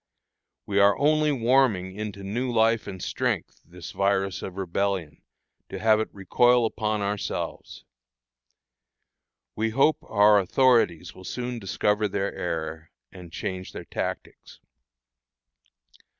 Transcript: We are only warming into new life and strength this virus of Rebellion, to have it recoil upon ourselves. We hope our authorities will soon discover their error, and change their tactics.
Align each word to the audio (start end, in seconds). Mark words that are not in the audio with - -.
We 0.65 0.79
are 0.79 0.97
only 0.97 1.31
warming 1.31 1.93
into 1.95 2.23
new 2.23 2.51
life 2.51 2.87
and 2.87 3.03
strength 3.03 3.61
this 3.63 3.91
virus 3.91 4.41
of 4.41 4.57
Rebellion, 4.57 5.21
to 5.69 5.77
have 5.77 5.99
it 5.99 6.09
recoil 6.11 6.65
upon 6.65 7.03
ourselves. 7.03 7.85
We 9.55 9.69
hope 9.69 9.99
our 10.01 10.39
authorities 10.39 11.13
will 11.13 11.23
soon 11.23 11.59
discover 11.59 12.07
their 12.07 12.33
error, 12.33 12.89
and 13.11 13.31
change 13.31 13.73
their 13.73 13.85
tactics. 13.85 14.59